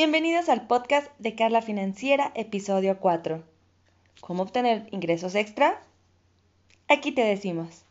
[0.00, 3.42] Bienvenidos al podcast de Carla Financiera, episodio 4.
[4.20, 5.82] ¿Cómo obtener ingresos extra?
[6.86, 7.84] Aquí te decimos.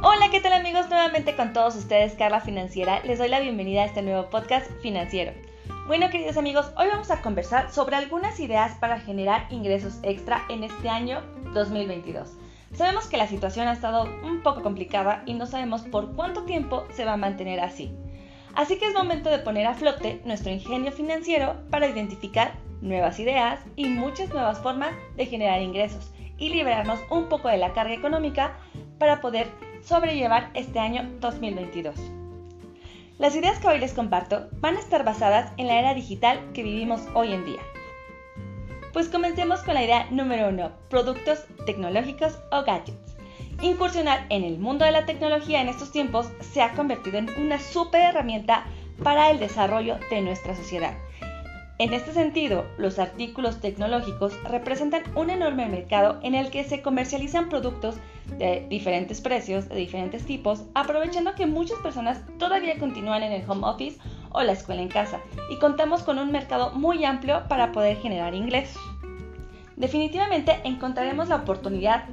[0.00, 0.88] Hola, ¿qué tal amigos?
[0.88, 3.04] Nuevamente con todos ustedes, Carla Financiera.
[3.04, 5.32] Les doy la bienvenida a este nuevo podcast financiero.
[5.88, 10.64] Bueno, queridos amigos, hoy vamos a conversar sobre algunas ideas para generar ingresos extra en
[10.64, 11.20] este año
[11.52, 12.38] 2022.
[12.74, 16.84] Sabemos que la situación ha estado un poco complicada y no sabemos por cuánto tiempo
[16.92, 17.92] se va a mantener así.
[18.54, 23.60] Así que es momento de poner a flote nuestro ingenio financiero para identificar nuevas ideas
[23.76, 28.56] y muchas nuevas formas de generar ingresos y liberarnos un poco de la carga económica
[28.98, 29.48] para poder
[29.82, 31.94] sobrellevar este año 2022.
[33.18, 36.64] Las ideas que hoy les comparto van a estar basadas en la era digital que
[36.64, 37.60] vivimos hoy en día.
[38.94, 43.16] Pues comencemos con la idea número uno, productos tecnológicos o gadgets.
[43.60, 47.58] Incursionar en el mundo de la tecnología en estos tiempos se ha convertido en una
[47.58, 48.66] super herramienta
[49.02, 50.94] para el desarrollo de nuestra sociedad.
[51.78, 57.48] En este sentido, los artículos tecnológicos representan un enorme mercado en el que se comercializan
[57.48, 57.96] productos
[58.38, 63.66] de diferentes precios, de diferentes tipos, aprovechando que muchas personas todavía continúan en el home
[63.66, 63.98] office
[64.34, 68.34] o la escuela en casa y contamos con un mercado muy amplio para poder generar
[68.34, 68.82] ingresos.
[69.76, 72.04] Definitivamente encontraremos la oportunidad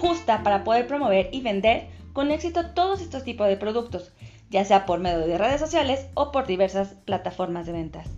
[0.00, 4.12] justa para poder promover y vender con éxito todos estos tipos de productos,
[4.50, 8.08] ya sea por medio de redes sociales o por diversas plataformas de ventas.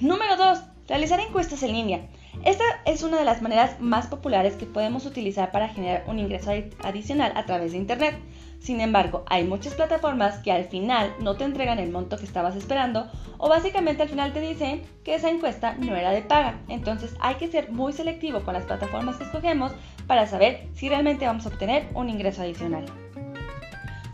[0.00, 0.58] Número 2.
[0.88, 2.08] Realizar encuestas en línea.
[2.44, 6.50] Esta es una de las maneras más populares que podemos utilizar para generar un ingreso
[6.82, 8.16] adicional a través de Internet.
[8.58, 12.56] Sin embargo, hay muchas plataformas que al final no te entregan el monto que estabas
[12.56, 16.58] esperando o básicamente al final te dicen que esa encuesta no era de paga.
[16.68, 19.72] Entonces hay que ser muy selectivo con las plataformas que escogemos
[20.08, 22.86] para saber si realmente vamos a obtener un ingreso adicional.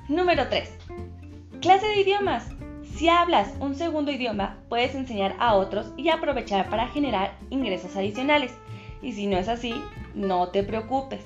[0.08, 0.70] Número 3.
[1.60, 2.57] Clase de idiomas.
[2.98, 8.52] Si hablas un segundo idioma, puedes enseñar a otros y aprovechar para generar ingresos adicionales.
[9.02, 9.80] Y si no es así,
[10.14, 11.24] no te preocupes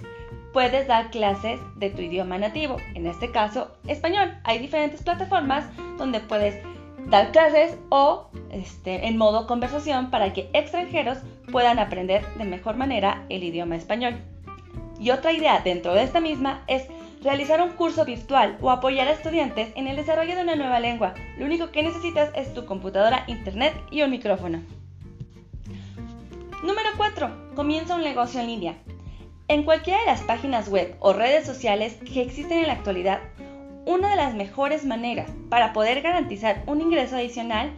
[0.53, 4.37] puedes dar clases de tu idioma nativo, en este caso español.
[4.44, 5.65] Hay diferentes plataformas
[5.97, 6.62] donde puedes
[7.06, 11.19] dar clases o este, en modo conversación para que extranjeros
[11.50, 14.16] puedan aprender de mejor manera el idioma español.
[15.00, 16.87] Y otra idea dentro de esta misma es
[17.22, 21.15] realizar un curso virtual o apoyar a estudiantes en el desarrollo de una nueva lengua.
[21.38, 24.62] Lo único que necesitas es tu computadora, internet y un micrófono.
[26.62, 27.55] Número 4.
[27.55, 28.75] Comienza un negocio en línea.
[29.49, 33.21] En cualquiera de las páginas web o redes sociales que existen en la actualidad,
[33.84, 37.72] una de las mejores maneras para poder garantizar un ingreso adicional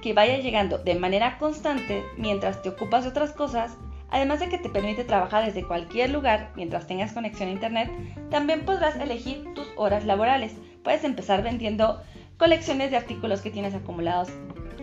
[0.00, 3.76] que vaya llegando de manera constante mientras te ocupas de otras cosas,
[4.10, 7.90] además de que te permite trabajar desde cualquier lugar mientras tengas conexión a internet,
[8.30, 10.54] también podrás elegir tus horas laborales.
[10.82, 12.02] Puedes empezar vendiendo
[12.36, 14.28] colecciones de artículos que tienes acumulados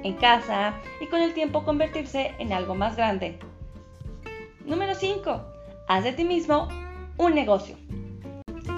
[0.03, 3.39] en casa y con el tiempo convertirse en algo más grande.
[4.65, 6.67] Número 5 haz de ti mismo
[7.17, 7.77] un negocio.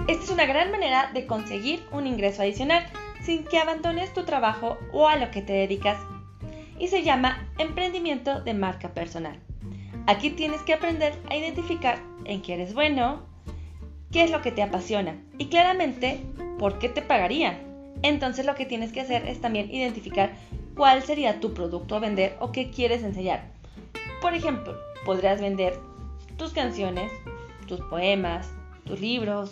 [0.07, 2.85] Esta es una gran manera de conseguir un ingreso adicional
[3.23, 5.99] sin que abandones tu trabajo o a lo que te dedicas
[6.79, 9.39] y se llama emprendimiento de marca personal.
[10.09, 13.21] Aquí tienes que aprender a identificar en qué eres bueno,
[14.11, 16.19] qué es lo que te apasiona y claramente
[16.57, 17.59] por qué te pagarían.
[18.01, 20.31] Entonces lo que tienes que hacer es también identificar
[20.75, 23.51] cuál sería tu producto a vender o qué quieres enseñar.
[24.19, 24.75] Por ejemplo,
[25.05, 25.77] podrías vender
[26.37, 27.11] tus canciones,
[27.67, 28.49] tus poemas,
[28.85, 29.51] tus libros,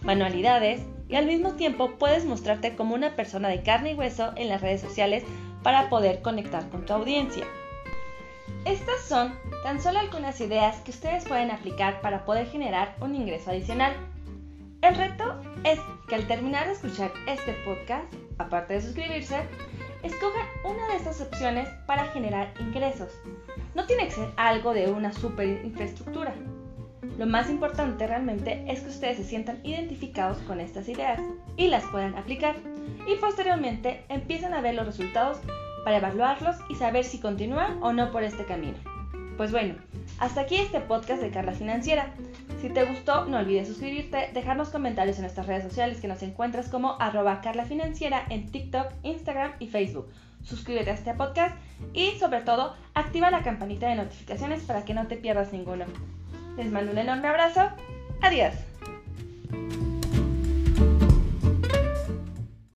[0.00, 0.80] manualidades
[1.10, 4.62] y al mismo tiempo puedes mostrarte como una persona de carne y hueso en las
[4.62, 5.24] redes sociales
[5.62, 7.44] para poder conectar con tu audiencia.
[8.64, 9.34] Estas son
[9.68, 13.92] tan solo algunas ideas que ustedes pueden aplicar para poder generar un ingreso adicional.
[14.80, 19.42] El reto es que al terminar de escuchar este podcast, aparte de suscribirse,
[20.02, 23.12] escojan una de estas opciones para generar ingresos.
[23.74, 26.32] No tiene que ser algo de una super infraestructura.
[27.18, 31.20] Lo más importante realmente es que ustedes se sientan identificados con estas ideas
[31.58, 32.56] y las puedan aplicar.
[33.06, 35.36] Y posteriormente empiezan a ver los resultados
[35.84, 38.97] para evaluarlos y saber si continúan o no por este camino.
[39.38, 39.76] Pues bueno,
[40.18, 42.10] hasta aquí este podcast de Carla Financiera.
[42.60, 46.68] Si te gustó, no olvides suscribirte, dejarnos comentarios en nuestras redes sociales que nos encuentras
[46.68, 50.08] como arroba Carla Financiera en TikTok, Instagram y Facebook.
[50.42, 51.56] Suscríbete a este podcast
[51.94, 55.84] y sobre todo activa la campanita de notificaciones para que no te pierdas ninguno.
[56.56, 57.62] Les mando un enorme abrazo.
[58.20, 58.67] Adiós.